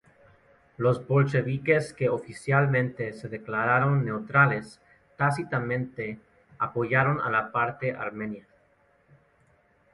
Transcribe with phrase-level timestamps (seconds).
[0.77, 4.79] Los bolcheviques que oficialmente se declararon neutrales,
[5.15, 6.19] tácitamente
[6.57, 8.47] apoyaron a la parte armenia.